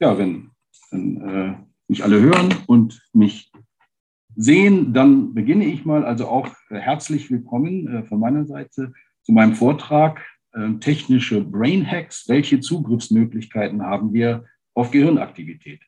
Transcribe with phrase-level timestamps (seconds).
[0.00, 0.50] Ja, wenn,
[0.90, 1.54] wenn äh,
[1.86, 3.52] mich alle hören und mich
[4.34, 6.04] sehen, dann beginne ich mal.
[6.04, 10.20] Also auch äh, herzlich willkommen äh, von meiner Seite zu meinem Vortrag
[10.52, 12.28] äh, Technische Brain Hacks.
[12.28, 15.80] Welche Zugriffsmöglichkeiten haben wir auf Gehirnaktivität?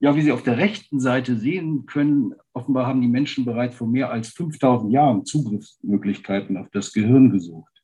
[0.00, 3.88] Ja, wie Sie auf der rechten Seite sehen können, offenbar haben die Menschen bereits vor
[3.88, 7.77] mehr als 5000 Jahren Zugriffsmöglichkeiten auf das Gehirn gesucht.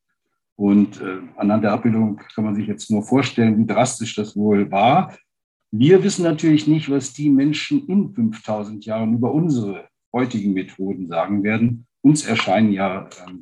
[0.57, 4.70] Und äh, anhand der Abbildung kann man sich jetzt nur vorstellen, wie drastisch das wohl
[4.70, 5.16] war.
[5.73, 11.42] Wir wissen natürlich nicht, was die Menschen in 5000 Jahren über unsere heutigen Methoden sagen
[11.42, 11.87] werden.
[12.02, 13.33] Uns erscheinen ja äh,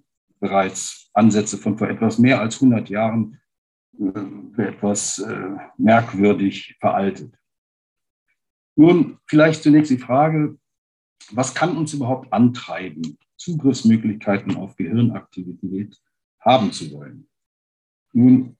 [0.41, 3.39] bereits Ansätze von vor etwas mehr als 100 Jahren
[3.99, 4.21] äh,
[4.55, 7.35] für etwas äh, merkwürdig veraltet.
[8.75, 10.59] Nun, vielleicht zunächst die Frage,
[11.31, 16.01] was kann uns überhaupt antreiben, Zugriffsmöglichkeiten auf Gehirnaktivität
[16.45, 17.29] haben zu wollen?
[18.13, 18.57] Nun,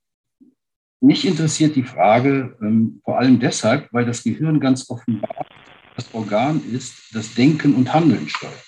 [1.01, 5.47] mich interessiert die Frage ähm, vor allem deshalb, weil das Gehirn ganz offenbar
[5.97, 8.65] das Organ ist, das Denken und Handeln steuert.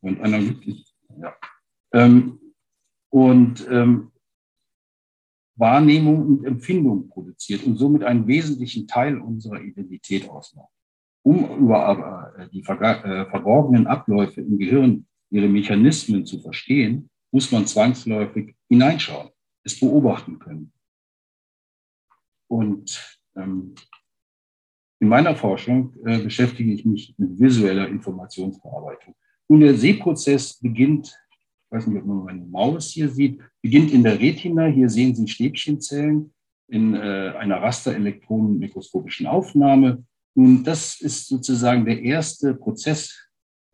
[0.00, 0.84] Und analytisch,
[1.16, 1.34] ja.
[1.92, 2.40] Ähm,
[3.10, 4.12] und ähm,
[5.56, 10.72] Wahrnehmung und Empfindung produziert und somit einen wesentlichen Teil unserer Identität ausmacht.
[11.22, 17.50] Um über aber äh, die äh, verborgenen Abläufe im Gehirn, ihre Mechanismen zu verstehen, muss
[17.50, 19.30] man zwangsläufig hineinschauen,
[19.64, 20.72] es beobachten können.
[22.48, 23.74] Und ähm,
[25.00, 29.14] in meiner Forschung äh, beschäftige ich mich mit visueller Informationsverarbeitung.
[29.48, 31.14] Nun, der Sehprozess beginnt
[31.74, 34.66] weiß nicht, ob man meine Maus hier sieht, beginnt in der Retina.
[34.66, 36.32] Hier sehen Sie Stäbchenzellen
[36.68, 40.04] in äh, einer rasterelektronenmikroskopischen Aufnahme.
[40.34, 43.23] Nun, das ist sozusagen der erste Prozess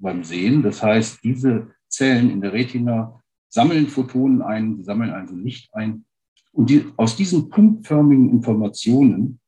[0.01, 0.63] beim Sehen.
[0.63, 6.05] Das heißt, diese Zellen in der Retina sammeln Photonen ein, sammeln also Licht ein.
[6.53, 9.41] Und die, aus diesen punktförmigen Informationen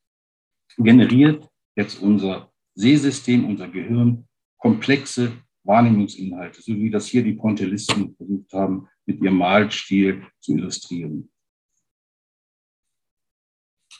[0.77, 8.53] generiert jetzt unser Sehsystem, unser Gehirn komplexe Wahrnehmungsinhalte, so wie das hier die Pointillisten versucht
[8.53, 11.29] haben, mit ihrem Malstil zu illustrieren.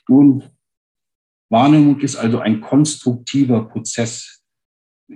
[0.08, 0.44] Nun,
[1.50, 4.43] Wahrnehmung ist also ein konstruktiver Prozess.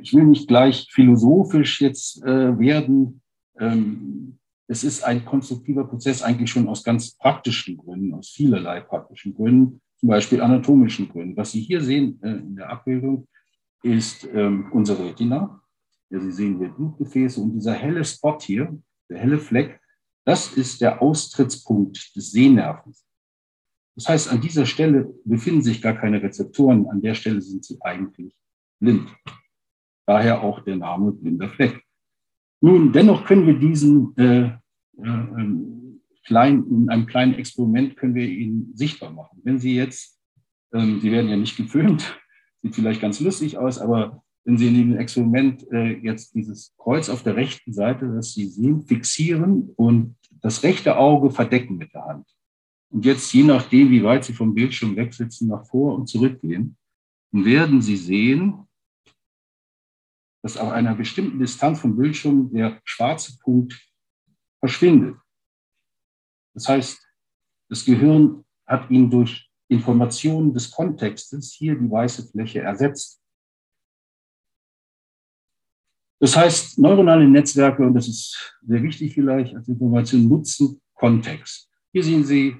[0.02, 3.22] Ich will nicht gleich philosophisch jetzt äh, werden.
[3.59, 9.34] Ähm, es ist ein konstruktiver Prozess eigentlich schon aus ganz praktischen Gründen, aus vielerlei praktischen
[9.34, 11.38] Gründen, zum Beispiel anatomischen Gründen.
[11.38, 13.28] Was Sie hier sehen äh, in der Abbildung
[13.84, 15.62] ist ähm, unsere Retina.
[16.09, 18.78] Ja, Sie sehen hier Blutgefäße und dieser helle Spot hier,
[19.09, 19.79] der helle Fleck,
[20.25, 23.06] das ist der Austrittspunkt des Sehnervens.
[23.96, 27.78] Das heißt, an dieser Stelle befinden sich gar keine Rezeptoren, an der Stelle sind sie
[27.81, 28.35] eigentlich
[28.79, 29.09] blind.
[30.07, 31.84] Daher auch der Name blinder Fleck.
[32.62, 35.47] Nun, dennoch können wir diesen äh, äh,
[36.25, 39.40] kleinen, in einem kleinen Experiment können wir ihn sichtbar machen.
[39.44, 40.17] Wenn Sie jetzt,
[40.73, 42.17] ähm, Sie werden ja nicht gefilmt,
[42.63, 47.09] sieht vielleicht ganz lustig aus, aber wenn Sie in dem Experiment äh, jetzt dieses Kreuz
[47.09, 52.06] auf der rechten Seite, das Sie sehen, fixieren und das rechte Auge verdecken mit der
[52.06, 52.25] Hand.
[52.90, 56.78] Und jetzt, je nachdem, wie weit Sie vom Bildschirm wegsitzen, nach vor und zurückgehen,
[57.34, 58.66] werden Sie sehen,
[60.42, 63.74] dass auf einer bestimmten Distanz vom Bildschirm der schwarze Punkt
[64.59, 65.18] verschwindet.
[66.53, 67.00] Das heißt,
[67.70, 73.22] das Gehirn hat ihn durch Informationen des Kontextes hier die weiße Fläche ersetzt.
[76.20, 81.70] Das heißt, neuronale Netzwerke, und das ist sehr wichtig vielleicht als Information, nutzen Kontext.
[81.92, 82.58] Hier sehen Sie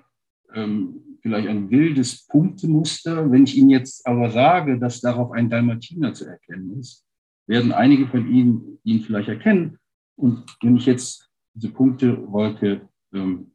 [0.54, 3.32] ähm, vielleicht ein wildes Punktemuster.
[3.32, 7.07] Wenn ich Ihnen jetzt aber sage, dass darauf ein Dalmatiner zu erkennen ist,
[7.48, 9.80] werden einige von Ihnen ihn vielleicht erkennen.
[10.16, 13.52] Und wenn ich jetzt diese Punktewolke ähm,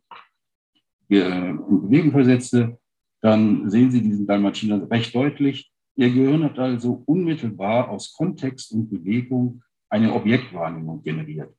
[1.09, 2.79] in Bewegung versetze,
[3.21, 5.73] dann sehen Sie diesen Dalmatiner recht deutlich.
[5.95, 11.55] Ihr Gehirn hat also unmittelbar aus Kontext und Bewegung eine Objektwahrnehmung generiert.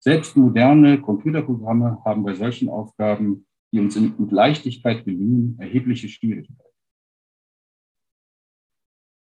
[0.00, 6.62] Selbst moderne Computerprogramme haben bei solchen Aufgaben, die uns mit Leichtigkeit gelingen, erhebliche Schwierigkeiten.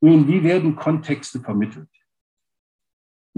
[0.00, 1.91] Nun, wie werden Kontexte vermittelt?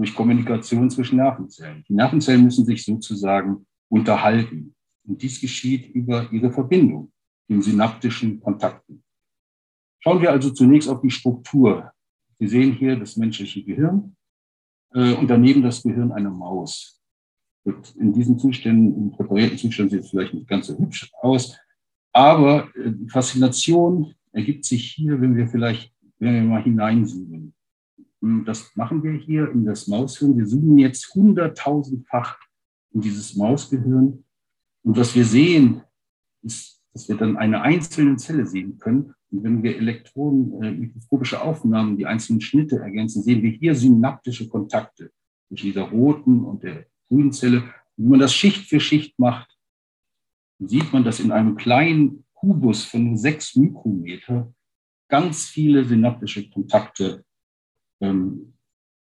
[0.03, 1.85] Durch Kommunikation zwischen Nervenzellen.
[1.87, 4.75] Die Nervenzellen müssen sich sozusagen unterhalten.
[5.07, 7.13] Und dies geschieht über ihre Verbindung,
[7.49, 9.01] den synaptischen Kontakten.
[10.01, 11.89] Schauen wir also zunächst auf die Struktur.
[12.37, 14.17] Sie sehen hier das menschliche Gehirn
[14.93, 17.01] äh, und daneben das Gehirn einer Maus.
[17.63, 21.57] Und in diesen Zuständen, im präparierten Zustand sieht es vielleicht nicht ganz so hübsch aus,
[22.11, 27.53] aber äh, Faszination ergibt sich hier, wenn wir vielleicht, wenn wir mal hineinzoomen.
[28.45, 30.37] Das machen wir hier in das Maushirn.
[30.37, 32.37] Wir zoomen jetzt hunderttausendfach
[32.91, 34.23] in dieses Mausgehirn.
[34.83, 35.81] Und was wir sehen,
[36.41, 39.13] ist dass wir dann eine einzelne Zelle sehen können.
[39.31, 45.11] Und wenn wir elektronenmikroskopische Aufnahmen, die einzelnen Schnitte ergänzen, sehen wir hier synaptische Kontakte
[45.47, 47.63] zwischen dieser roten und der grünen Zelle.
[47.97, 49.57] Und wenn man das Schicht für Schicht macht,
[50.59, 54.53] sieht man, dass in einem kleinen Kubus von sechs Mikrometer
[55.09, 57.25] ganz viele synaptische Kontakte
[58.03, 58.53] ähm,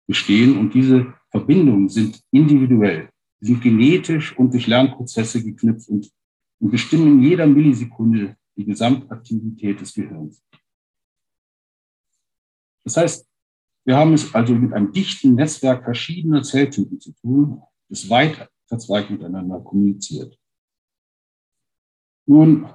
[0.07, 0.59] bestehen.
[0.59, 3.11] Und diese Verbindungen sind individuell,
[3.41, 6.11] sind genetisch und durch Lernprozesse geknüpft und,
[6.59, 10.43] und bestimmen in jeder Millisekunde die Gesamtaktivität des Gehirns.
[12.85, 13.29] Das heißt,
[13.85, 19.11] wir haben es also mit einem dichten Netzwerk verschiedener Zelltypen zu tun, das weit verzweigt
[19.11, 20.39] miteinander kommuniziert.
[22.27, 22.69] Nun,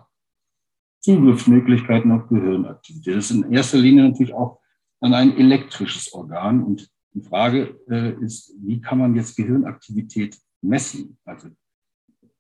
[1.02, 3.16] Zugriffsmöglichkeiten auf Gehirnaktivität.
[3.16, 4.60] Das ist in erster Linie natürlich auch
[5.06, 6.64] an ein elektrisches Organ.
[6.64, 11.18] Und die Frage äh, ist, wie kann man jetzt Gehirnaktivität messen?
[11.24, 11.50] Also,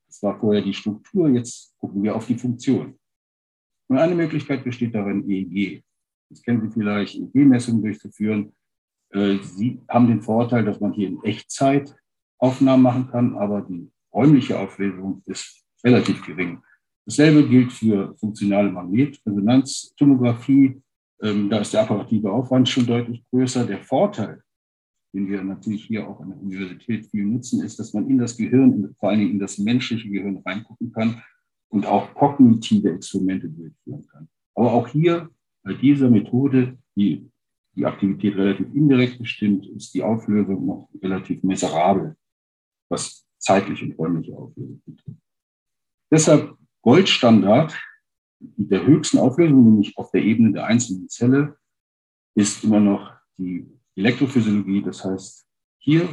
[0.07, 2.97] das war vorher die Struktur, jetzt gucken wir auf die Funktion.
[3.87, 5.83] Und eine Möglichkeit besteht darin, EEG.
[6.29, 8.51] Das kennen Sie vielleicht, EEG-Messungen durchzuführen.
[9.11, 11.95] Äh, Sie haben den Vorteil, dass man hier in Echtzeit
[12.39, 16.63] Aufnahmen machen kann, aber die räumliche Auflösung ist relativ gering.
[17.05, 20.81] Dasselbe gilt für funktionale Magnetresonanztomographie.
[21.21, 23.65] Ähm, da ist der apparative Aufwand schon deutlich größer.
[23.65, 24.41] Der Vorteil,
[25.13, 28.35] den wir natürlich hier auch an der Universität viel nutzen, ist, dass man in das
[28.37, 31.21] Gehirn, vor allen Dingen in das menschliche Gehirn reingucken kann
[31.69, 34.27] und auch kognitive Experimente durchführen kann.
[34.55, 35.29] Aber auch hier
[35.63, 37.29] bei dieser Methode, die
[37.75, 42.15] die Aktivität relativ indirekt bestimmt, ist die Auflösung noch relativ miserabel,
[42.89, 45.19] was zeitliche und räumliche Auflösung betrifft.
[46.11, 47.77] Deshalb Goldstandard
[48.39, 51.57] der höchsten Auflösung, nämlich auf der Ebene der einzelnen Zelle,
[52.35, 53.65] ist immer noch die
[53.95, 54.81] Elektrophysiologie.
[54.81, 55.45] Das heißt,
[55.77, 56.09] hier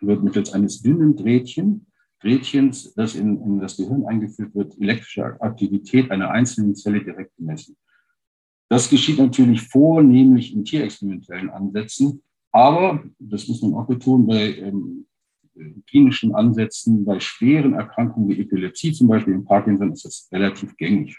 [0.00, 1.86] wird mittels eines dünnen Drähtchen,
[2.20, 7.76] Drähtchens, das in, in das Gehirn eingeführt wird, elektrische Aktivität einer einzelnen Zelle direkt gemessen.
[8.68, 15.06] Das geschieht natürlich vornehmlich in tierexperimentellen Ansätzen, aber, das muss man auch betonen, bei ähm,
[15.86, 21.18] klinischen Ansätzen bei schweren Erkrankungen wie Epilepsie, zum Beispiel im Parkinson, ist das relativ gängig.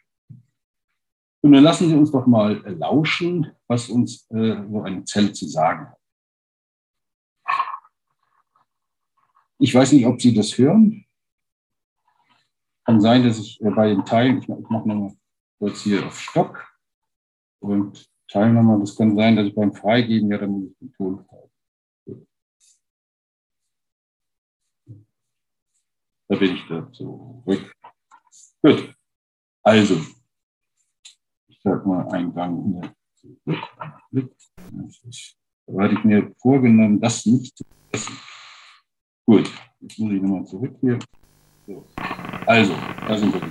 [1.42, 5.48] Und dann lassen Sie uns doch mal lauschen, was uns äh, so eine Zelle zu
[5.48, 5.98] sagen hat.
[9.60, 11.06] Ich weiß nicht, ob Sie das hören.
[12.84, 15.16] Kann sein, dass ich äh, bei den Teilen, ich, ich mache nochmal
[15.60, 16.58] kurz hier auf Stopp
[17.60, 21.26] und teile nochmal, das kann sein, dass ich beim Freigeben, ja, dann muss den Ton
[21.28, 21.52] teilen.
[26.28, 27.72] Da bin ich da zurück.
[28.64, 28.96] Gut.
[29.64, 30.02] Also,
[31.48, 33.64] ich sag mal Eingang hier zurück.
[35.68, 38.20] Da hatte ich mir vorgenommen, das nicht zu vergessen.
[39.28, 39.52] Gut,
[39.82, 41.00] jetzt muss ich nochmal zurück hier.
[41.68, 41.86] So.
[42.46, 42.74] Also,
[43.08, 43.42] da sind wir.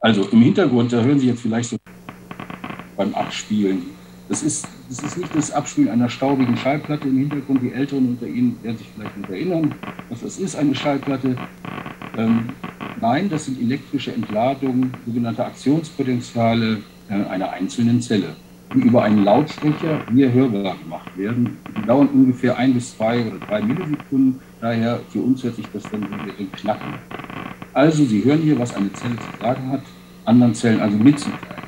[0.00, 1.76] Also im Hintergrund, da hören Sie jetzt vielleicht so
[2.96, 3.86] beim Abspielen.
[4.28, 7.62] Das ist, das ist nicht das Abspielen einer staubigen Schallplatte im Hintergrund.
[7.62, 9.74] Die Älteren unter Ihnen werden sich vielleicht noch erinnern,
[10.08, 11.36] was das ist, eine Schallplatte.
[12.16, 12.48] Ähm,
[13.00, 16.78] nein, das sind elektrische Entladungen, sogenannte Aktionspotenziale
[17.10, 18.34] äh, einer einzelnen Zelle,
[18.74, 21.58] die über einen Lautsprecher hier hörbar gemacht werden.
[21.76, 24.40] Die dauern ungefähr ein bis zwei oder drei Millisekunden.
[24.60, 26.94] Daher für uns hört sich das dann wie ein Knacken.
[27.74, 29.82] Also Sie hören hier, was eine Zelle zu sagen hat,
[30.24, 31.67] anderen Zellen also mitzuteilen.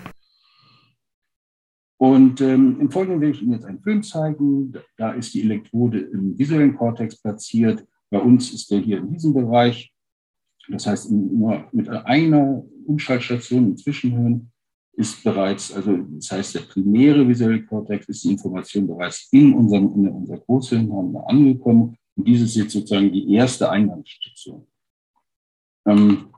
[2.01, 4.73] Und ähm, im Folgenden will ich Ihnen jetzt einen Film zeigen.
[4.97, 7.87] Da ist die Elektrode im visuellen Kortex platziert.
[8.09, 9.93] Bei uns ist der hier in diesem Bereich.
[10.69, 14.51] Das heißt, nur mit einer Umschaltstation im Zwischenhirn
[14.95, 19.93] ist bereits, also das heißt, der primäre visuelle Kortex ist die Information bereits in unserem,
[19.95, 20.91] in unser Großhirn
[21.27, 21.99] angekommen.
[22.17, 24.67] Und dieses ist jetzt sozusagen die erste Eingangsstation.
[25.87, 26.31] Ähm,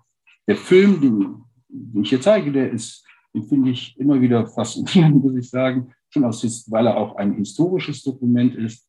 [0.48, 1.36] der Film, den,
[1.68, 5.92] den ich hier zeige, der ist, den finde ich immer wieder faszinierend, muss ich sagen,
[6.10, 8.86] schon aus, weil er auch ein historisches Dokument ist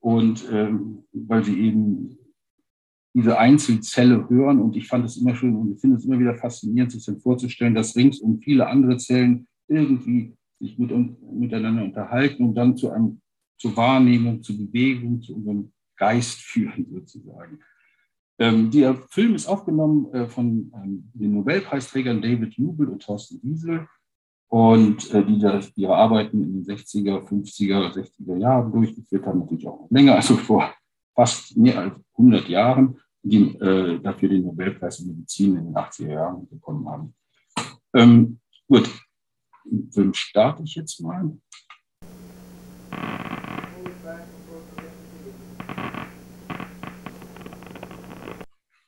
[0.00, 2.18] und ähm, weil sie eben
[3.14, 4.60] diese Einzelzelle hören.
[4.60, 7.20] Und ich fand es immer schön und ich finde es immer wieder faszinierend, sich dann
[7.20, 10.90] vorzustellen, dass ringsum viele andere Zellen irgendwie sich mit,
[11.32, 13.20] miteinander unterhalten und dann zu einem,
[13.58, 17.60] zur Wahrnehmung, zur Bewegung, zu unserem Geist führen sozusagen.
[18.38, 23.88] Ähm, der Film ist aufgenommen äh, von ähm, den Nobelpreisträgern David Jubel und Thorsten Wiesel
[24.48, 29.66] und äh, die das, ihre Arbeiten in den 60er, 50er, 60er Jahren durchgeführt haben, natürlich
[29.66, 30.72] auch länger, also vor
[31.14, 36.12] fast mehr als 100 Jahren, die äh, dafür den Nobelpreis in Medizin in den 80er
[36.12, 37.14] Jahren bekommen haben.
[37.92, 38.88] Ähm, gut,
[39.64, 41.36] den Film starte ich jetzt mal.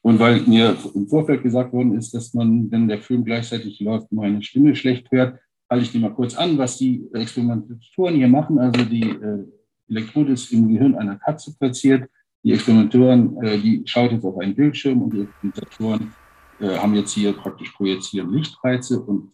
[0.03, 4.11] Und weil mir im Vorfeld gesagt worden ist, dass man, wenn der Film gleichzeitig läuft,
[4.13, 5.39] meine Stimme schlecht hört,
[5.69, 8.59] halte ich dir mal kurz an, was die Experimentatoren hier machen.
[8.59, 9.45] Also die äh,
[9.89, 12.09] Elektrode ist im Gehirn einer Katze platziert.
[12.43, 16.13] Die Experimentatoren, äh, die schaut jetzt auf einen Bildschirm und die Experimentatoren
[16.61, 19.31] äh, haben jetzt hier praktisch projizieren Lichtreize und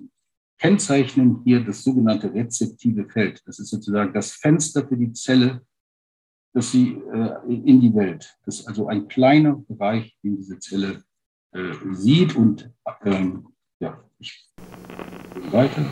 [0.59, 3.43] kennzeichnen hier das sogenannte rezeptive Feld.
[3.47, 5.63] Das ist sozusagen das Fenster für die Zelle,
[6.57, 8.35] das sie äh, in die Welt.
[8.47, 11.05] Das ist also ein kleiner Bereich, den diese Zelle
[11.53, 12.35] äh, sieht.
[12.35, 12.73] Und
[13.05, 13.49] ähm,
[13.79, 14.49] ja, ich
[15.51, 15.85] weiter.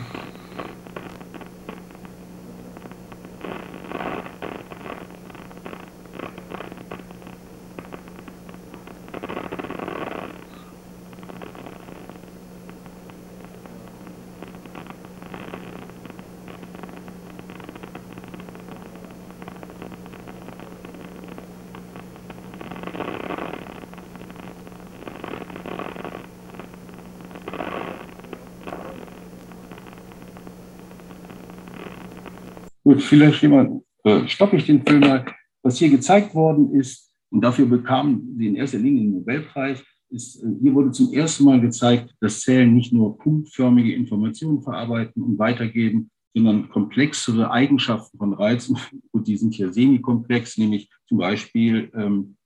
[32.95, 35.25] Gut, vielleicht äh, stoppe ich den Film mal.
[35.63, 40.41] Was hier gezeigt worden ist, und dafür bekamen sie in erster Linie den Nobelpreis, ist,
[40.41, 45.37] äh, hier wurde zum ersten Mal gezeigt, dass Zellen nicht nur punktförmige Informationen verarbeiten und
[45.37, 48.77] weitergeben, sondern komplexere Eigenschaften von Reizen,
[49.11, 52.37] und die sind hier semikomplex, nämlich zum Beispiel ähm,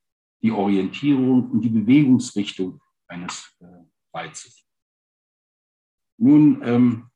[0.42, 3.66] die Orientierung und die Bewegungsrichtung eines äh,
[4.12, 4.64] Reizes.
[6.18, 7.09] Nun ähm,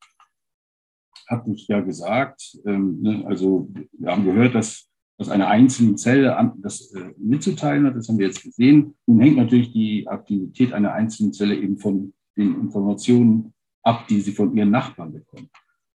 [1.29, 4.89] hatte ich ja gesagt, ähm, ne, also wir haben gehört, dass,
[5.19, 8.95] dass eine einzelne Zelle an, das äh, mitzuteilen hat, das haben wir jetzt gesehen.
[9.07, 13.53] Nun hängt natürlich die Aktivität einer einzelnen Zelle eben von den Informationen
[13.83, 15.51] ab, die sie von ihren Nachbarn bekommt.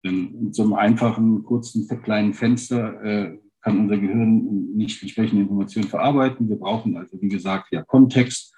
[0.03, 5.87] Denn mit so einem einfachen, kurzen, kleinen Fenster äh, kann unser Gehirn nicht entsprechende Informationen
[5.87, 6.47] verarbeiten.
[6.47, 8.55] Wir brauchen also, wie gesagt, ja Kontext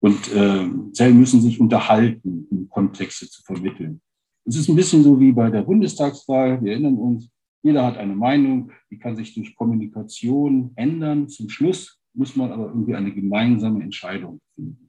[0.00, 4.00] und äh, Zellen müssen sich unterhalten, um Kontexte zu vermitteln.
[4.44, 6.62] Es ist ein bisschen so wie bei der Bundestagswahl.
[6.62, 7.28] Wir erinnern uns,
[7.62, 11.28] jeder hat eine Meinung, die kann sich durch Kommunikation ändern.
[11.28, 14.88] Zum Schluss muss man aber irgendwie eine gemeinsame Entscheidung finden.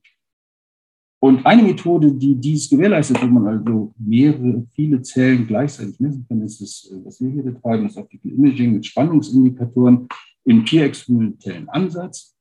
[1.21, 6.41] Und eine Methode, die dies gewährleistet, wenn man also mehrere, viele Zellen gleichzeitig messen kann,
[6.41, 10.07] ist das, was wir hier betreiben, das Optical Imaging mit Spannungsindikatoren
[10.45, 12.37] im tierexperimentellen Ansatz.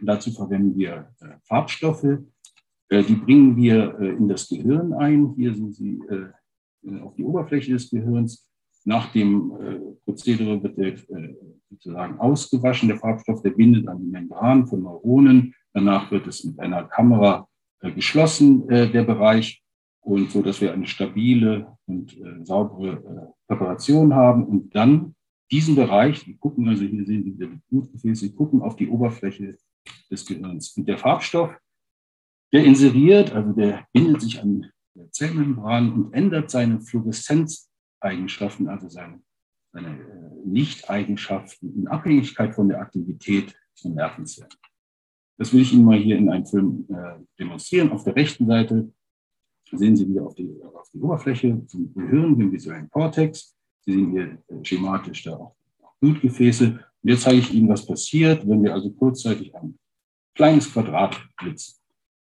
[0.00, 2.18] Und dazu verwenden wir äh, Farbstoffe, äh,
[3.00, 5.32] die bringen wir äh, in das Gehirn ein.
[5.36, 8.46] Hier sind sie äh, auf die Oberfläche des Gehirns.
[8.84, 9.52] Nach dem
[10.04, 10.96] Prozedere wird der
[11.70, 12.88] sozusagen ausgewaschen.
[12.88, 15.54] Der Farbstoff, der bindet an die Membran von Neuronen.
[15.72, 17.46] Danach wird es mit einer Kamera
[17.80, 19.62] geschlossen, der Bereich,
[20.00, 24.44] und so, dass wir eine stabile und saubere Präparation haben.
[24.44, 25.14] Und dann
[25.52, 29.56] diesen Bereich, die gucken, also hier sehen Sie die Blutgefäße, gucken auf die Oberfläche
[30.10, 30.76] des Gehirns.
[30.76, 31.56] Und der Farbstoff,
[32.52, 39.22] der inseriert, also der bindet sich an der Zellmembran und ändert seine Fluoreszenzeigenschaften, also seine,
[39.72, 44.50] seine äh, Lichteigenschaften in Abhängigkeit von der Aktivität von Nervenzellen.
[45.38, 47.90] Das will ich Ihnen mal hier in einem Film äh, demonstrieren.
[47.90, 48.92] Auf der rechten Seite
[49.72, 53.56] sehen Sie wieder auf die, auf die Oberfläche zum Gehirn, den visuellen Kortex.
[53.80, 55.56] Sie sehen hier äh, schematisch da auch
[56.00, 56.66] Blutgefäße.
[57.02, 59.78] Und jetzt zeige ich Ihnen, was passiert, wenn wir also kurzzeitig ein
[60.34, 61.81] kleines Quadrat blitzen.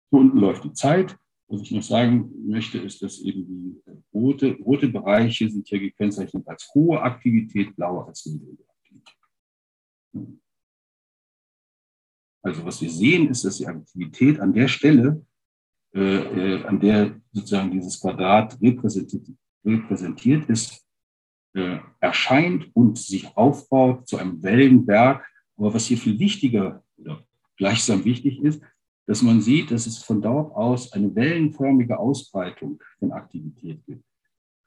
[0.10, 1.18] Hier unten läuft die Zeit.
[1.50, 3.82] Was ich noch sagen möchte, ist, dass eben die
[4.14, 9.16] rote, rote Bereiche sind hier gekennzeichnet als hohe Aktivität, blaue als niedrige Aktivität.
[12.42, 15.26] Also was wir sehen, ist, dass die Aktivität an der Stelle,
[15.94, 19.28] äh, äh an der sozusagen dieses Quadrat repräsentiert,
[19.64, 20.86] repräsentiert ist,
[21.54, 25.26] äh, erscheint und sich aufbaut zu einem Wellenberg.
[25.56, 28.62] Aber was hier viel wichtiger oder gleichsam wichtig ist,
[29.08, 34.04] dass man sieht, dass es von dort aus eine wellenförmige Ausbreitung von Aktivität gibt.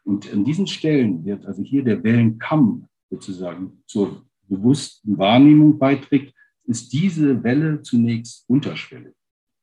[0.02, 6.92] Und an diesen Stellen wird also hier der Wellenkamm sozusagen zur bewussten Wahrnehmung beiträgt, ist
[6.92, 9.14] diese Welle zunächst unterschwellig.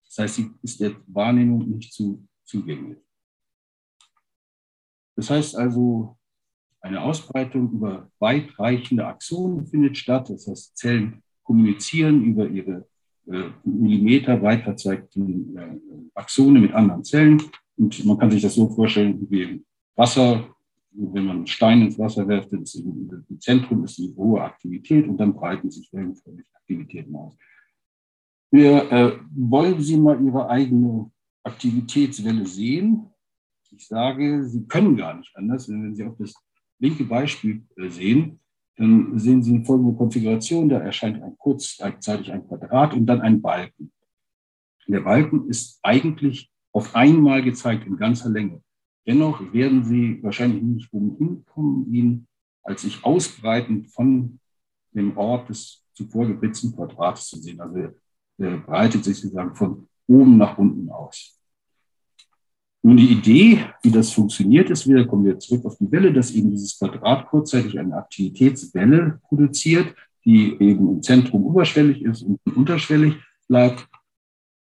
[0.06, 3.00] Das heißt, sie ist der Wahrnehmung nicht zu, zugänglich.
[5.16, 6.18] Das heißt also,
[6.82, 10.30] eine Ausbreitung über weitreichende Axonen findet statt.
[10.30, 12.88] Das heißt, Zellen kommunizieren über ihre
[13.64, 15.78] Millimeter weit verzweigten äh,
[16.16, 17.42] Axone mit anderen Zellen.
[17.78, 19.64] Und man kann sich das so vorstellen wie
[19.96, 20.48] Wasser.
[20.92, 25.34] Wenn man Stein ins Wasser wirft, ist im, Zentrum ist die hohe Aktivität und dann
[25.34, 27.38] breiten sich wellenförmig Aktivitäten aus.
[28.50, 31.12] Wir äh, wollen Sie mal Ihre eigene
[31.44, 33.08] Aktivitätswelle sehen.
[33.70, 36.34] Ich sage, Sie können gar nicht anders, wenn Sie auf das
[36.80, 38.40] linke Beispiel äh, sehen
[38.78, 40.70] dann sehen Sie folgende Konfiguration.
[40.70, 43.92] Da erscheint ein kurzzeitig ein Quadrat und dann ein Balken.
[44.88, 48.62] Der Balken ist eigentlich auf einmal gezeigt in ganzer Länge.
[49.06, 52.28] Dennoch werden Sie wahrscheinlich nicht umhin kommen, ihn
[52.62, 54.40] als sich ausbreiten von
[54.92, 57.60] dem Ort des zuvor geblitzten Quadrats zu sehen.
[57.60, 57.78] Also
[58.38, 61.37] er breitet sich sozusagen von oben nach unten aus.
[62.84, 66.32] Nun die Idee, wie das funktioniert, ist wieder, kommen wir zurück auf die Welle, dass
[66.32, 69.94] eben dieses Quadrat kurzzeitig eine Aktivitätswelle produziert,
[70.24, 73.16] die eben im Zentrum oberschwellig ist und unterschwellig
[73.48, 73.88] bleibt.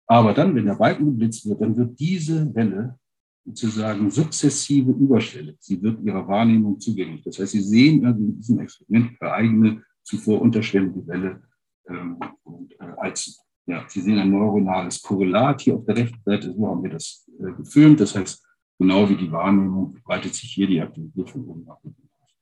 [0.07, 2.97] Aber dann, wenn der Balken geblitzt wird, dann wird diese Welle
[3.45, 5.57] sozusagen sukzessive überschwellig.
[5.59, 7.23] Sie wird ihrer Wahrnehmung zugänglich.
[7.23, 11.41] Das heißt, Sie sehen also in diesem Experiment Ihre eigene zuvor unterschwellige Welle
[11.89, 16.53] ähm, und, äh, als ja, Sie sehen ein neuronales Korrelat hier auf der rechten Seite,
[16.53, 17.99] so haben wir das äh, gefilmt.
[17.99, 18.45] Das heißt,
[18.79, 22.33] genau wie die Wahrnehmung breitet sich hier die Aktivität von oben nach unten aus.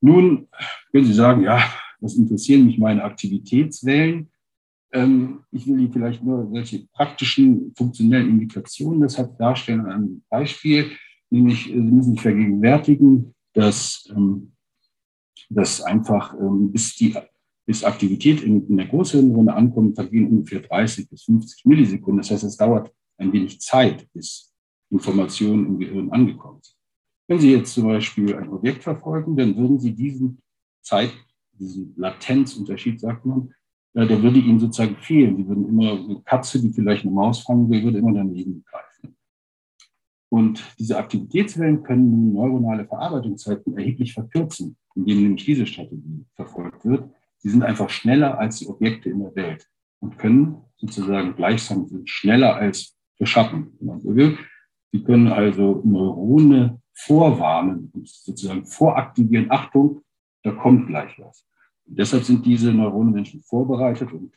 [0.00, 0.48] Nun
[0.92, 1.62] können Sie sagen, ja,
[2.00, 4.30] was interessieren mich meine Aktivitätswellen?
[4.92, 10.92] Ähm, ich will Ihnen vielleicht nur welche praktischen, funktionellen Indikationen deshalb darstellen an einem Beispiel.
[11.30, 14.52] Nämlich, äh, Sie müssen sich vergegenwärtigen, dass, ähm,
[15.50, 17.16] dass einfach ähm, bis die
[17.66, 22.18] bis Aktivität in, in der Großhirnrunde ankommt, vergehen ungefähr 30 bis 50 Millisekunden.
[22.18, 24.52] Das heißt, es dauert ein wenig Zeit, bis
[24.90, 26.76] Informationen im Gehirn angekommen sind.
[27.28, 30.40] Wenn Sie jetzt zum Beispiel ein Objekt verfolgen, dann würden Sie diesen
[30.82, 31.12] Zeit,
[31.52, 33.52] diesen Latenzunterschied, sagt man,
[33.94, 35.36] der würde Ihnen sozusagen fehlen.
[35.36, 39.16] Sie würden immer, eine Katze, die vielleicht eine Maus fangen will, würde immer daneben greifen.
[40.28, 47.10] Und diese Aktivitätswellen können neuronale Verarbeitungszeiten erheblich verkürzen, indem nämlich diese Strategie verfolgt wird.
[47.38, 49.66] Sie sind einfach schneller als die Objekte in der Welt
[50.00, 54.38] und können sozusagen gleichsam schneller als der Schatten, wenn man so will.
[54.92, 59.50] Sie können also Neurone vorwarnen und sozusagen voraktivieren.
[59.50, 60.02] Achtung,
[60.42, 61.46] da kommt gleich was.
[61.86, 64.32] Und deshalb sind diese Neuronenmenschen vorbereitet und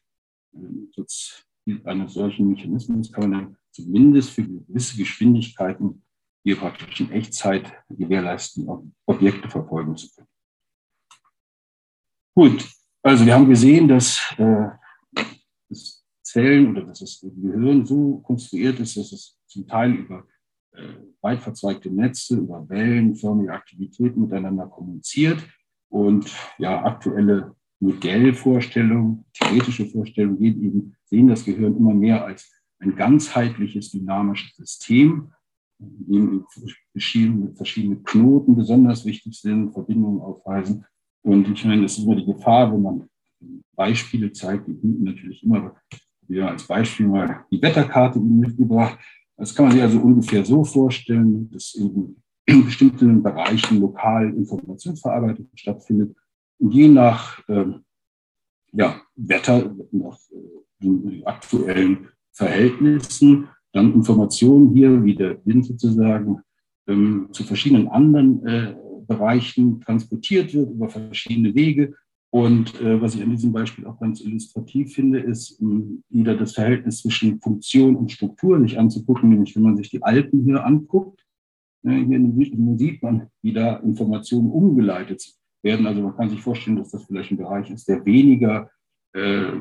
[0.94, 6.04] trotz äh, eines solchen Mechanismus kann man dann zumindest für gewisse Geschwindigkeiten
[6.44, 10.28] hier praktisch in Echtzeit gewährleisten, Objekte verfolgen zu können.
[12.36, 12.70] Gut,
[13.04, 14.68] also wir haben gesehen, dass äh,
[16.32, 20.26] Zellen oder dass das Gehirn so konstruiert ist, dass es zum Teil über
[20.74, 20.84] äh,
[21.22, 25.40] weit verzweigte Netze, über wellenförmige Aktivitäten miteinander kommuniziert.
[25.90, 32.96] Und ja, aktuelle Modellvorstellungen, theoretische Vorstellungen gehen eben, sehen das Gehirn immer mehr als ein
[32.96, 35.32] ganzheitliches, dynamisches System,
[35.80, 36.46] in dem
[36.92, 40.86] verschiedene, verschiedene Knoten besonders wichtig sind, Verbindungen aufweisen.
[41.24, 43.10] Und ich meine, es ist immer die Gefahr, wenn man
[43.76, 45.76] Beispiele zeigt, die hinten natürlich immer
[46.30, 48.98] wieder als Beispiel mal die Wetterkarte mitgebracht.
[49.38, 56.16] Das kann man sich also ungefähr so vorstellen, dass in bestimmten Bereichen lokal Informationsverarbeitung stattfindet.
[56.60, 57.84] Und je nach ähm,
[58.72, 60.18] ja, Wetter, nach
[60.82, 66.42] äh, aktuellen Verhältnissen, dann Informationen hier, wie der Wind sozusagen,
[66.88, 68.76] ähm, zu verschiedenen anderen äh,
[69.08, 71.96] Bereichen transportiert wird über verschiedene Wege.
[72.32, 76.54] Und äh, was ich an diesem Beispiel auch ganz illustrativ finde, ist ähm, wieder das
[76.54, 79.30] Verhältnis zwischen Funktion und Struktur sich anzugucken.
[79.30, 81.26] Nämlich wenn man sich die Alpen hier anguckt,
[81.82, 85.24] ne, hier sieht man, wie da Informationen umgeleitet
[85.64, 85.88] werden.
[85.88, 88.70] Also man kann sich vorstellen, dass das vielleicht ein Bereich ist, der weniger
[89.14, 89.52] äh,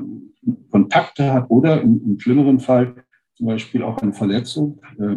[0.71, 3.03] Kontakte hat oder im, im, schlimmeren Fall
[3.35, 5.17] zum Beispiel auch eine Verletzung, äh,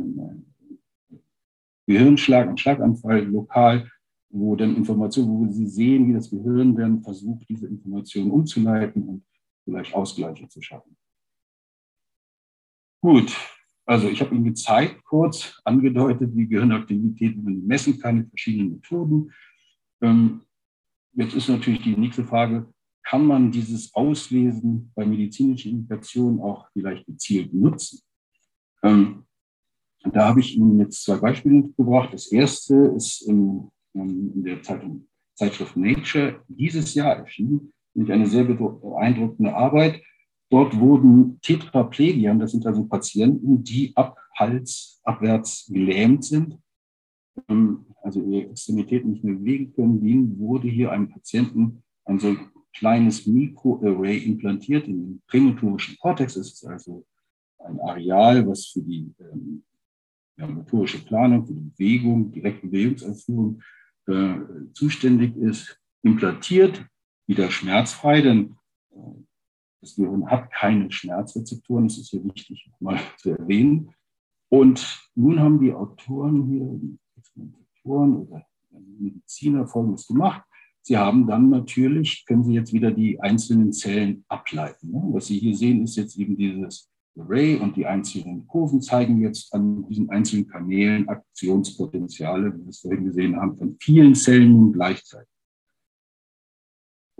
[1.86, 3.92] Gehirnschlag, ein Schlaganfall lokal
[4.32, 9.26] wo dann Informationen, wo Sie sehen, wie das Gehirn dann versucht, diese Informationen umzuleiten und
[9.64, 10.96] vielleicht Ausgleiche zu schaffen.
[13.02, 13.36] Gut,
[13.86, 19.32] also ich habe Ihnen gezeigt, kurz angedeutet, wie Gehirnaktivität man messen kann mit verschiedenen Methoden.
[20.02, 20.42] Ähm,
[21.14, 22.72] jetzt ist natürlich die nächste Frage,
[23.04, 28.02] kann man dieses Auslesen bei medizinischen Indikationen auch vielleicht gezielt nutzen?
[28.84, 29.26] Ähm,
[30.04, 32.14] da habe ich Ihnen jetzt zwei Beispiele mitgebracht.
[32.14, 38.44] Das erste ist im in der Zeitung, Zeitschrift Nature dieses Jahr erschienen, nämlich eine sehr
[38.44, 40.02] beeindruckende Arbeit.
[40.50, 46.58] Dort wurden Tetraplegiern, das sind also Patienten, die ab Hals abwärts gelähmt sind,
[47.48, 52.36] ähm, also ihre Extremitäten nicht mehr bewegen können, denen wurde hier einem Patienten ein so
[52.74, 56.36] kleines Mikroarray implantiert in den prämotorischen Kortex.
[56.36, 57.06] Das ist also
[57.60, 59.64] ein Areal, was für die ähm,
[60.38, 63.62] ja, motorische Planung, für die Bewegung, direkte Bewegungsausführung
[64.08, 64.36] äh,
[64.74, 66.86] zuständig ist, implantiert,
[67.28, 68.58] wieder schmerzfrei, denn
[68.92, 68.98] äh,
[69.82, 73.92] das Gehirn hat keine Schmerzrezeptoren, das ist hier wichtig mal zu erwähnen.
[74.50, 78.46] Und nun haben die Autoren hier, die Experimentatoren oder
[79.00, 80.44] Mediziner Folgendes gemacht.
[80.82, 84.92] Sie haben dann natürlich, können Sie jetzt wieder die einzelnen Zellen ableiten.
[84.92, 85.04] Ne?
[85.12, 89.54] Was Sie hier sehen, ist jetzt eben dieses Array und die einzelnen Kurven zeigen jetzt
[89.54, 95.28] an diesen einzelnen Kanälen Aktionspotenziale, wie wir es vorhin gesehen haben, von vielen Zellen gleichzeitig.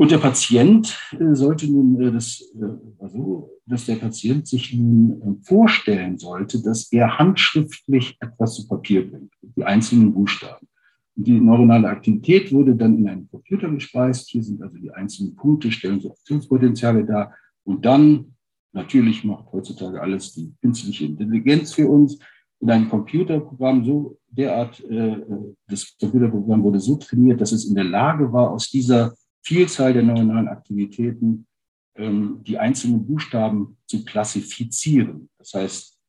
[0.02, 5.42] Und der Patient äh, sollte nun äh, das, äh, also, dass der Patient sich nun
[5.44, 10.68] vorstellen sollte, dass er handschriftlich etwas zu Papier bringt, die einzelnen Buchstaben.
[11.16, 14.30] Und die neuronale Aktivität wurde dann in einen Computer gespeist.
[14.30, 17.36] Hier sind also die einzelnen Punkte, stellen so Aktionspotenziale dar.
[17.64, 18.34] Und dann,
[18.74, 22.20] natürlich macht heutzutage alles die künstliche Intelligenz für uns,
[22.62, 25.22] in ein Computerprogramm so derart, äh,
[25.68, 30.04] das Computerprogramm wurde so trainiert, dass es in der Lage war, aus dieser Vielzahl der
[30.04, 31.48] neuronalen Aktivitäten
[31.96, 35.30] ähm, die einzelnen Buchstaben zu klassifizieren.
[35.40, 36.00] Das heißt,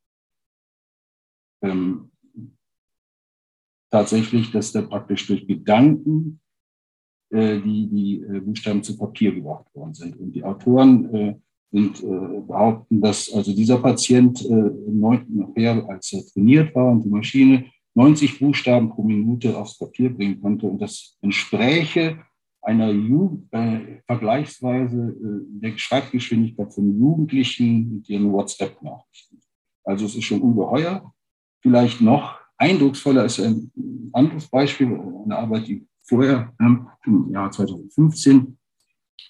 [1.62, 2.12] ähm,
[3.90, 6.40] tatsächlich, dass da praktisch durch Gedanken
[7.30, 10.16] äh, die, die äh, Buchstaben zu Papier gebracht worden sind.
[10.18, 16.74] Und die Autoren sind, äh, behaupten, dass also dieser Patient äh, nachher, als er trainiert
[16.74, 22.18] war und die Maschine 90 Buchstaben pro Minute aufs Papier bringen konnte und das entspräche
[22.62, 29.40] einer Ju äh, vergleichsweise äh, der Schreibgeschwindigkeit von Jugendlichen mit ihren WhatsApp-Nachrichten.
[29.84, 31.12] Also es ist schon ungeheuer.
[31.60, 33.70] Vielleicht noch eindrucksvoller ist ein
[34.12, 34.86] anderes Beispiel,
[35.24, 38.56] eine Arbeit, die vorher ähm, im Jahr 2015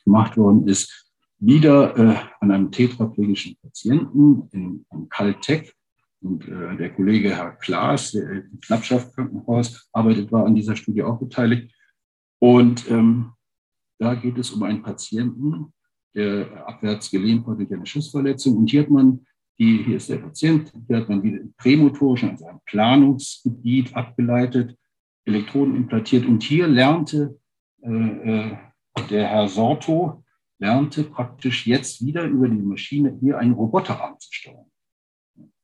[0.05, 1.02] gemacht worden ist,
[1.43, 5.75] wieder äh, an einem tetraplegischen Patienten in, in Caltech.
[6.21, 11.19] Und äh, der Kollege Herr Klaas, der im Knappschaft-Krankenhaus arbeitet, war an dieser Studie auch
[11.19, 11.75] beteiligt.
[12.39, 13.33] Und ähm,
[13.99, 15.73] da geht es um einen Patienten,
[16.15, 18.57] der abwärts gelähmt war durch eine Schussverletzung.
[18.57, 19.27] Und hier hat man,
[19.59, 24.77] die, hier ist der Patient, hier hat man wieder prämotorisch, also ein Planungsgebiet abgeleitet,
[25.25, 26.25] Elektroden implantiert.
[26.27, 27.37] Und hier lernte
[27.83, 28.57] äh, äh,
[29.11, 30.22] der Herr Sorto,
[30.63, 34.71] lernte praktisch jetzt wieder über die Maschine hier einen Roboterarm zu steuern.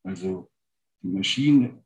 [0.02, 0.50] Also
[1.02, 1.84] die Maschine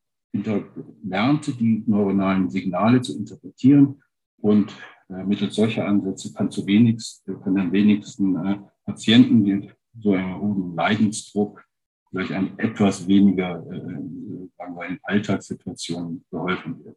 [1.03, 4.03] lernte die neuronalen Signale zu interpretieren
[4.39, 4.75] und
[5.11, 9.71] äh, mittels solcher Ansätze kann zu wenigst, können am wenigsten äh, Patienten, die
[10.01, 11.63] so einen hohen Leidensdruck,
[12.09, 16.97] vielleicht ein etwas weniger, äh, in Alltagssituationen geholfen wird.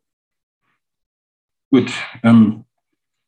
[1.69, 1.91] Gut,
[2.23, 2.63] ähm,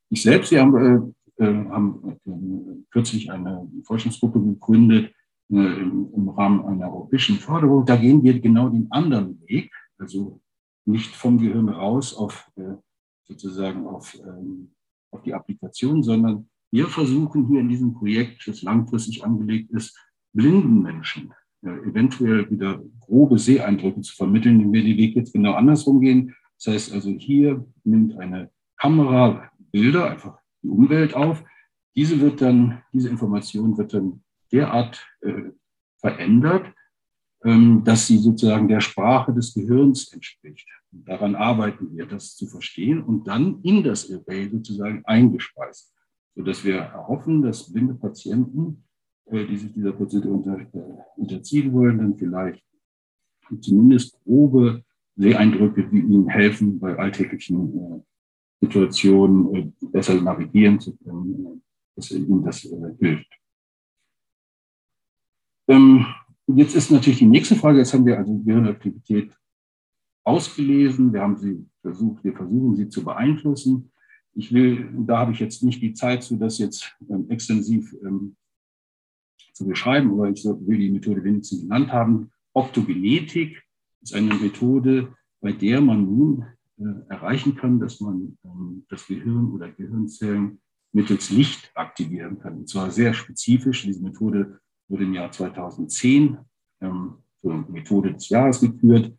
[0.09, 5.13] ich selbst, wir haben, äh haben äh, kürzlich eine Forschungsgruppe gegründet
[5.51, 7.85] äh, im, im, Rahmen einer europäischen Förderung.
[7.85, 10.41] Da gehen wir genau den anderen Weg, also
[10.85, 12.75] nicht vom Gehirn raus auf äh,
[13.27, 14.71] sozusagen auf, ähm,
[15.11, 19.97] auf die Applikation, sondern wir versuchen hier in diesem Projekt, das langfristig angelegt ist,
[20.33, 25.53] blinden Menschen äh, eventuell wieder grobe Seeeindrücke zu vermitteln, indem wir den Weg jetzt genau
[25.53, 26.35] andersrum gehen.
[26.57, 31.43] Das heißt also, hier nimmt eine Kamera Bilder, einfach die Umwelt auf.
[31.95, 35.51] Diese wird dann, diese Information wird dann derart äh,
[35.99, 36.73] verändert,
[37.43, 40.67] ähm, dass sie sozusagen der Sprache des Gehirns entspricht.
[40.91, 45.93] Und daran arbeiten wir, das zu verstehen und dann in das Array sozusagen eingespeist,
[46.35, 48.83] sodass wir erhoffen, dass blinde Patienten,
[49.25, 52.63] äh, die sich dieser Prozedur unter, äh, unterziehen wollen, dann vielleicht
[53.61, 54.83] zumindest grobe
[55.15, 58.03] Seeeindrücke, die ihnen helfen, bei alltäglichen
[58.61, 61.61] äh, Situationen besser navigieren zu können,
[61.95, 62.59] dass ihnen das
[62.99, 63.27] hilft.
[65.67, 66.05] Ähm,
[66.47, 69.31] jetzt ist natürlich die nächste Frage, jetzt haben wir also Gehirnaktivität
[70.23, 73.91] ausgelesen, wir haben sie versucht, wir versuchen sie zu beeinflussen.
[74.33, 78.35] Ich will, da habe ich jetzt nicht die Zeit zu, das jetzt ähm, extensiv ähm,
[79.53, 82.31] zu beschreiben, aber ich will die Methode wenigstens genannt haben.
[82.53, 83.63] Optogenetik
[84.01, 86.56] ist eine Methode, bei der man nun äh,
[87.09, 90.59] erreichen kann, dass man ähm, das Gehirn oder Gehirnzellen
[90.91, 92.57] mittels Licht aktivieren kann.
[92.57, 93.83] Und zwar sehr spezifisch.
[93.83, 96.37] Diese Methode wurde im Jahr 2010
[96.81, 99.13] ähm, zur Methode des Jahres geführt.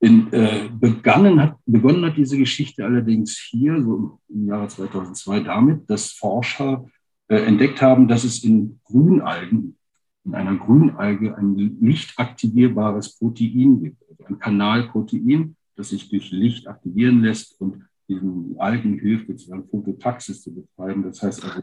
[0.00, 5.88] In, äh, begonnen, hat, begonnen hat diese Geschichte allerdings hier, so im Jahre 2002, damit,
[5.88, 6.86] dass Forscher
[7.28, 9.76] äh, entdeckt haben, dass es in Grünalgen,
[10.24, 17.22] in einer Grünalge ein lichtaktivierbares Protein gibt, also ein Kanalprotein, das sich durch Licht aktivieren
[17.22, 21.02] lässt und diesen Algen hilft, sozusagen Phototaxis zu betreiben.
[21.02, 21.60] Das heißt also,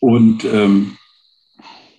[0.00, 0.96] und ähm,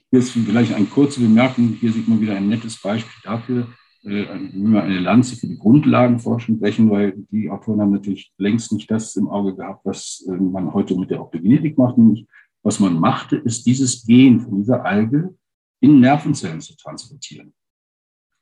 [0.09, 1.77] hier ist vielleicht ein kurze Bemerkung.
[1.79, 3.67] Hier sieht man wieder ein nettes Beispiel dafür,
[4.03, 9.15] äh, eine Lanze für die Grundlagenforschung brechen, weil die Autoren haben natürlich längst nicht das
[9.15, 11.97] im Auge gehabt, was äh, man heute mit der Optogenetik macht.
[11.97, 12.25] Nämlich,
[12.63, 15.35] was man machte, ist dieses Gen von dieser Alge
[15.81, 17.53] in Nervenzellen zu transportieren.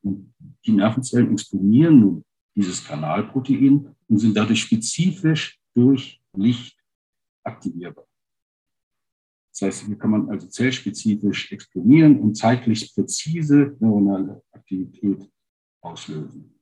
[0.01, 0.33] Und
[0.65, 6.77] die Nervenzellen exponieren nun dieses Kanalprotein und sind dadurch spezifisch durch Licht
[7.43, 8.05] aktivierbar.
[9.51, 15.27] Das heißt, hier kann man also zellspezifisch exprimieren und zeitlich präzise neuronale Aktivität
[15.81, 16.53] auslösen.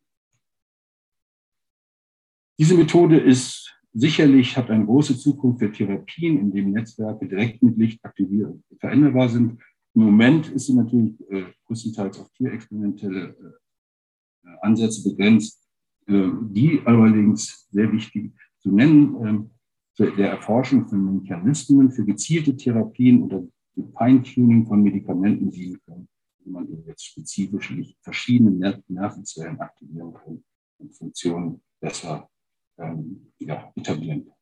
[2.57, 7.77] Diese Methode ist sicherlich, hat eine große Zukunft für Therapien, in denen Netzwerke direkt mit
[7.77, 9.61] Licht aktiviert veränderbar sind.
[9.95, 13.29] Im Moment ist sie natürlich äh, größtenteils auf tierexperimentelle
[14.43, 15.65] äh, Ansätze begrenzt,
[16.07, 19.49] äh, die allerdings sehr wichtig zu nennen, ähm,
[19.93, 23.47] für der Erforschung von Mechanismen für gezielte Therapien oder
[23.93, 28.51] Feintuning von Medikamenten dienen können, wie man jetzt spezifisch verschiedene
[28.89, 30.43] Nervenzellen aktivieren kann
[30.79, 32.29] und Funktionen besser
[32.77, 34.35] ähm, ja, etablieren kann.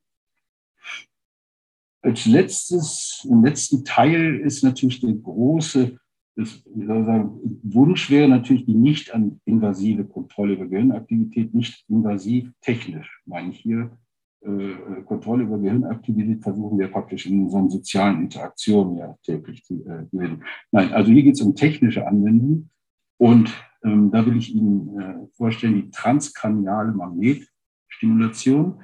[2.04, 5.98] Als letztes, im letzten Teil ist natürlich der große
[6.36, 9.14] das, sagen, Wunsch wäre natürlich die nicht
[9.46, 13.96] invasive Kontrolle über Gehirnaktivität, nicht invasiv technisch, meine ich hier.
[14.42, 20.06] Äh, Kontrolle über Gehirnaktivität versuchen wir praktisch in einer sozialen Interaktion ja täglich zu äh,
[20.12, 20.44] gewinnen.
[20.72, 22.70] Nein, also hier geht es um technische Anwendungen
[23.18, 28.82] und ähm, da will ich Ihnen äh, vorstellen die transkraniale Magnetstimulation.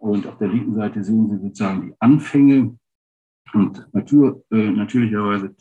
[0.00, 2.76] Und auf der linken Seite sehen Sie sozusagen die Anfänge
[3.52, 5.54] und Natur, äh, natürlicherweise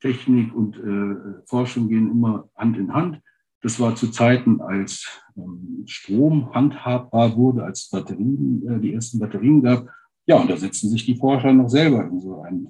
[0.00, 3.20] Technik und äh, Forschung gehen immer Hand in Hand.
[3.62, 9.62] Das war zu Zeiten, als ähm, Strom handhabbar wurde, als Batterien, äh, die ersten Batterien
[9.62, 9.88] gab.
[10.26, 12.68] Ja, und da setzen sich die Forscher noch selber in so einen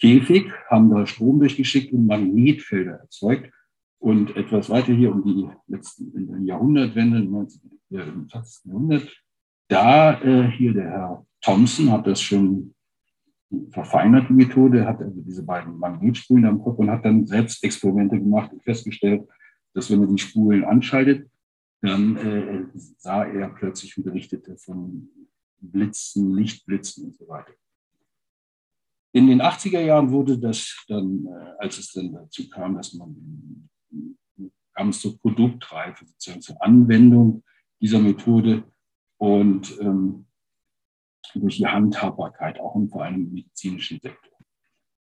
[0.00, 3.52] Käfig, haben da Strom durchgeschickt und Magnetfelder erzeugt.
[3.98, 8.64] Und etwas weiter hier um die letzten Jahrhundertwende, im 20.
[8.64, 9.08] Jahrhundert,
[9.70, 12.74] da äh, hier der Herr Thompson hat das schon
[13.70, 18.52] verfeinerte Methode, hat also diese beiden Magnetspulen am Kopf und hat dann selbst Experimente gemacht
[18.52, 19.26] und festgestellt,
[19.72, 21.30] dass wenn er die Spulen anschaltet,
[21.82, 22.64] dann äh,
[22.98, 25.08] sah er plötzlich und berichtete von
[25.60, 27.52] Blitzen, Lichtblitzen und so weiter.
[29.12, 33.68] In den 80er Jahren wurde das dann, äh, als es dann dazu kam, dass man
[34.74, 37.42] kam es zur Produktreife, sozusagen zur Anwendung
[37.80, 38.64] dieser Methode
[39.20, 40.24] und ähm,
[41.34, 44.32] durch die Handhabbarkeit, auch und vor allem im medizinischen Sektor.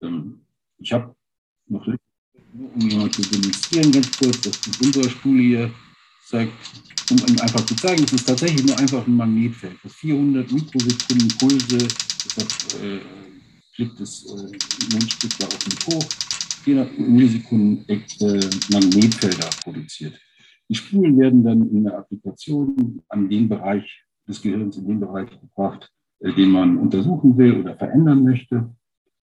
[0.01, 0.41] Ähm,
[0.79, 1.15] ich habe
[1.67, 5.67] noch, um mal zu demonstrieren, ganz kurz, dass unsere Studie
[6.25, 6.51] zeigt,
[7.11, 9.77] um einfach zu zeigen, es ist tatsächlich nur einfach ein Magnetfeld.
[9.83, 11.87] Das 400 Mikrosekunden Pulse,
[12.25, 12.99] deshalb äh,
[13.75, 16.05] klickt das äh, Mundstück da auch nicht hoch,
[16.63, 20.19] 400 Millisekunden äh, Magnetfelder produziert.
[20.67, 25.29] Die Spulen werden dann in der Applikation an den Bereich des Gehirns, in den Bereich
[25.39, 28.75] gebracht, äh, den man untersuchen will oder verändern möchte.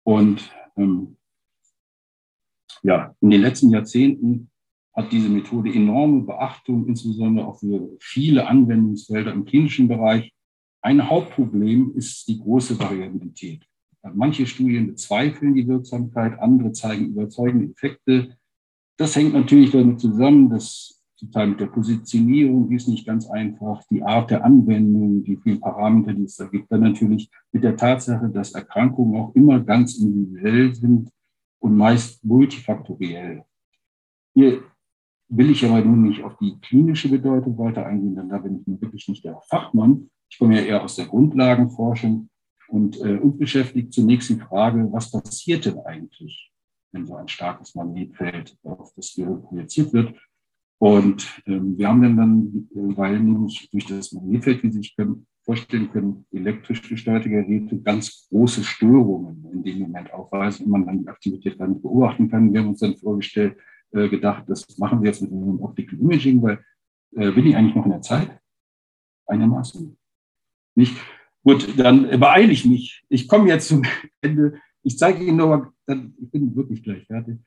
[0.04, 1.18] Und ähm,
[2.84, 4.50] ja, in den letzten Jahrzehnten
[4.94, 10.32] hat diese Methode enorme Beachtung, insbesondere auch für viele Anwendungsfelder im klinischen Bereich.
[10.82, 13.66] Ein Hauptproblem ist die große Variabilität.
[14.14, 18.38] Manche Studien bezweifeln die Wirksamkeit, andere zeigen überzeugende Effekte.
[18.98, 23.82] Das hängt natürlich damit zusammen, dass zum Teil mit der Positionierung, ist nicht ganz einfach,
[23.90, 27.78] die Art der Anwendung, die vielen Parameter, die es da gibt, dann natürlich mit der
[27.78, 31.10] Tatsache, dass Erkrankungen auch immer ganz individuell sind
[31.60, 33.44] und meist multifaktoriell.
[34.34, 34.64] Hier
[35.30, 38.68] will ich aber nun nicht auf die klinische Bedeutung weiter eingehen, denn da bin ich
[38.68, 40.10] nun wirklich nicht der Fachmann.
[40.30, 42.28] Ich komme ja eher aus der Grundlagenforschung
[42.68, 46.52] und äh, uns beschäftigt zunächst die Frage, was passiert denn eigentlich,
[46.92, 50.14] wenn so ein starkes Magnetfeld auf das Gehirn projiziert wird
[50.84, 55.26] und ähm, wir haben dann, dann weil nämlich durch das Magnetfeld, wie Sie sich können,
[55.46, 61.00] vorstellen können, elektrisch gesteuerte Geräte ganz große Störungen in dem Moment aufweisen und man dann
[61.00, 62.52] die Aktivität nicht beobachten kann.
[62.52, 63.56] Wir haben uns dann vorgestellt,
[63.92, 66.60] äh, gedacht, das machen wir jetzt mit einem Optical Imaging, weil
[67.16, 68.38] äh, bin ich eigentlich noch in der Zeit?
[69.28, 69.96] Einigermaßen?
[70.76, 70.98] Nicht?
[71.46, 73.06] Gut, dann beeile ich mich.
[73.08, 73.84] Ich komme jetzt zum
[74.22, 74.60] Ende.
[74.82, 77.40] Ich zeige Ihnen noch, ich bin wirklich gleich fertig.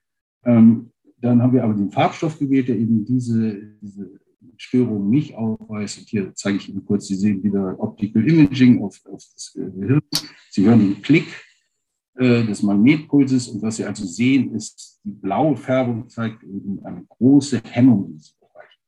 [0.46, 4.20] Ähm, dann haben wir aber den Farbstoff gewählt, der eben diese, diese
[4.56, 5.98] Störung nicht aufweist.
[5.98, 10.02] Und hier zeige ich Ihnen kurz, Sie sehen wieder Optical Imaging auf, auf das Gehirn.
[10.50, 11.26] Sie hören den Klick
[12.16, 17.04] äh, des Magnetpulses und was Sie also sehen, ist, die blaue Färbung zeigt eben eine
[17.08, 18.78] große Hemmung in diesem Bereich.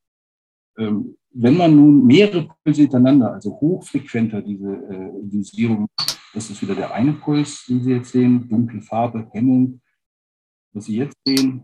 [0.79, 5.89] Ähm, wenn man nun mehrere Pulse hintereinander, also hochfrequenter diese äh, Dosierung,
[6.35, 9.81] das ist wieder der eine Puls, den Sie jetzt sehen, dunkle Farbe, Hemmung.
[10.73, 11.63] Was Sie jetzt sehen,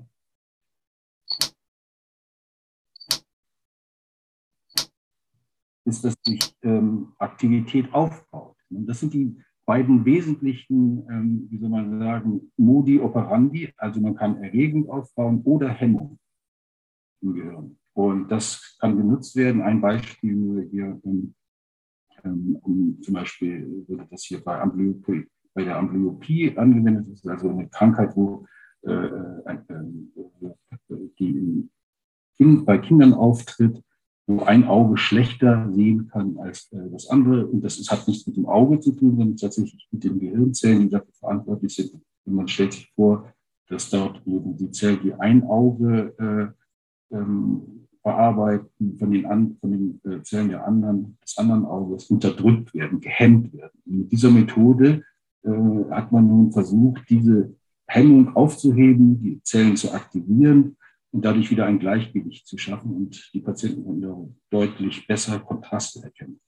[5.85, 8.57] ist, dass sich ähm, Aktivität aufbaut.
[8.71, 13.73] Und das sind die beiden wesentlichen, ähm, wie soll man sagen, Modi operandi.
[13.77, 16.19] Also man kann Erregung aufbauen oder Hemmung
[17.23, 17.77] im Gehirn.
[17.95, 19.63] Und das kann genutzt werden.
[19.63, 24.61] Ein Beispiel hier, ähm, um, zum Beispiel würde das hier bei
[25.55, 28.45] bei der Amblyopie angewendet ist, also eine Krankheit, wo
[28.83, 29.57] äh, äh,
[31.19, 31.69] die
[32.39, 33.81] in, bei Kindern auftritt,
[34.27, 37.47] wo ein Auge schlechter sehen kann als äh, das andere.
[37.47, 40.83] Und das ist, hat nichts mit dem Auge zu tun, sondern tatsächlich mit den Gehirnzellen,
[40.83, 41.95] die dafür verantwortlich sind.
[42.25, 43.33] Und man stellt sich vor,
[43.69, 46.15] dass dort eben die Zellen, die ein Auge
[47.13, 52.11] äh, ähm, bearbeiten, von den, an, von den äh, Zellen der anderen, des anderen Auges
[52.11, 53.81] unterdrückt werden, gehemmt werden.
[53.87, 55.03] Und mit dieser Methode
[55.43, 55.51] äh,
[55.91, 57.55] hat man nun versucht, diese
[57.87, 60.77] Hemmung aufzuheben, die Zellen zu aktivieren
[61.15, 66.41] und dadurch wieder ein Gleichgewicht zu schaffen und die Patienten können deutlich besser Kontraste erkennen.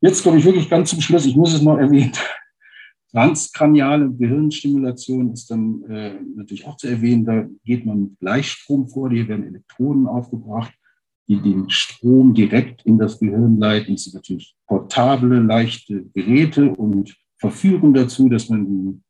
[0.00, 1.26] Jetzt komme ich wirklich ganz zum Schluss.
[1.26, 2.12] Ich muss es noch erwähnen.
[3.12, 7.24] Transkraniale Gehirnstimulation ist dann äh, natürlich auch zu erwähnen.
[7.24, 9.10] Da geht man mit Gleichstrom vor.
[9.10, 10.72] Hier werden Elektroden aufgebracht,
[11.28, 13.94] die den Strom direkt in das Gehirn leiten.
[13.94, 19.00] Das sind natürlich portable, leichte Geräte und verführen dazu, dass man die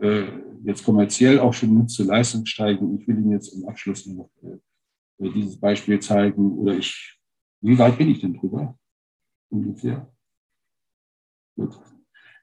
[0.00, 0.26] äh,
[0.64, 2.98] jetzt kommerziell auch schon nutzt zur Leistungssteigerung.
[2.98, 6.58] Ich will Ihnen jetzt im Abschluss noch äh, dieses Beispiel zeigen.
[6.58, 7.18] Oder ich,
[7.60, 8.78] wie weit bin ich denn drüber?
[9.50, 10.10] Ungefähr.
[11.56, 11.78] Gut.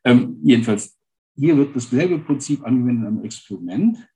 [0.04, 0.98] Ähm, jedenfalls,
[1.36, 4.08] hier wird dasselbe Prinzip angewendet am Experiment,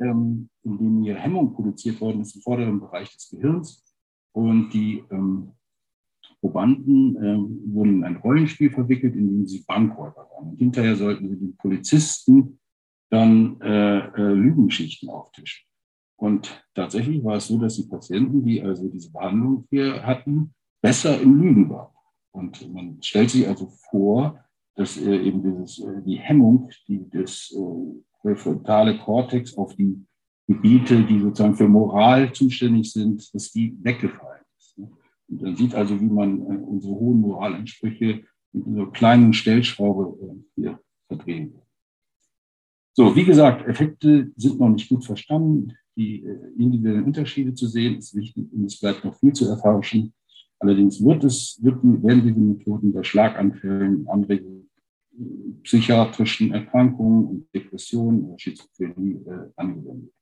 [0.00, 3.84] ähm, in dem hier Hemmung produziert worden ist im vorderen Bereich des Gehirns.
[4.32, 5.52] Und die ähm,
[6.40, 10.50] Probanden ähm, wurden in ein Rollenspiel verwickelt, in dem sie Bankräuber waren.
[10.50, 12.58] Und hinterher sollten sie den Polizisten
[13.10, 15.66] dann äh, äh, Lügenschichten auftischen.
[16.16, 21.20] Und tatsächlich war es so, dass die Patienten, die also diese Behandlung hier hatten, besser
[21.20, 21.92] im Lügen waren.
[22.32, 24.42] Und man stellt sich also vor,
[24.76, 30.06] dass äh, eben dieses, äh, die Hemmung, die das äh, präfrontale Kortex auf die
[30.46, 34.39] Gebiete, die sozusagen für Moral zuständig sind, dass die weggefallen
[35.30, 40.80] man sieht also, wie man äh, unsere hohen Moralansprüche mit einer kleinen Stellschraube äh, hier
[41.08, 41.54] verdrehen.
[42.92, 45.72] So, wie gesagt, Effekte sind noch nicht gut verstanden.
[45.96, 50.12] Die äh, individuellen Unterschiede zu sehen ist wichtig und es bleibt noch viel zu erforschen.
[50.58, 54.40] Allerdings wird es, wird, werden diese Methoden bei Schlaganfällen, äh,
[55.62, 60.12] psychiatrischen Erkrankungen und Depressionen oder Schizophrenie äh, angewendet.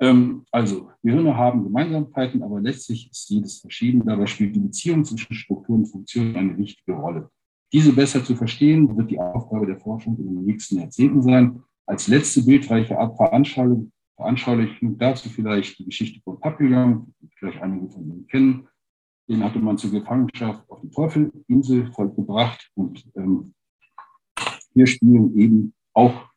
[0.00, 4.04] Ähm, also, Gehirne haben Gemeinsamkeiten, aber letztlich ist jedes verschieden.
[4.04, 7.30] Dabei spielt die Beziehung zwischen Struktur und Funktion eine wichtige Rolle.
[7.72, 11.62] Diese besser zu verstehen, wird die Aufgabe der Forschung in den nächsten Jahrzehnten sein.
[11.86, 18.04] Als letzte bildreiche Veranschaulichung, Veranschaulichung dazu vielleicht die Geschichte von Papillon, die vielleicht einige von
[18.04, 18.68] Ihnen kennen.
[19.28, 23.54] Den hatte man zur Gefangenschaft auf die Teufelinsel gebracht und ähm,
[24.74, 26.28] hier spielen eben auch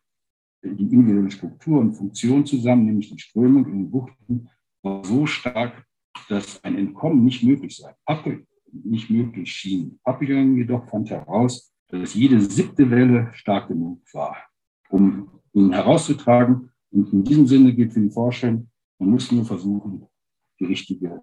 [0.64, 4.50] die individuelle Struktur und Funktion zusammen, nämlich die Strömung in den Buchten,
[4.82, 5.86] war so stark,
[6.30, 7.94] dass ein Entkommen nicht möglich sei.
[8.06, 10.00] Papillon nicht möglich schien.
[10.04, 14.36] Papillon jedoch fand heraus, dass jede siebte Welle stark genug war,
[14.90, 16.72] um ihn herauszutragen.
[16.92, 20.06] Und in diesem Sinne geht für die Forschung, man muss nur versuchen,
[20.60, 21.22] die richtige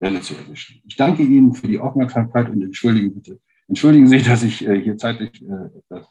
[0.00, 0.82] Welle zu erwischen.
[0.86, 4.96] Ich danke Ihnen für die Aufmerksamkeit und entschuldigen bitte, entschuldigen Sie, dass ich äh, hier
[4.96, 6.06] zeitlich äh, etwas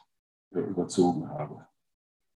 [0.54, 1.66] äh, überzogen habe.